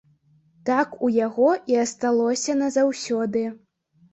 [0.69, 3.45] Так у яго і асталося назаўсёды.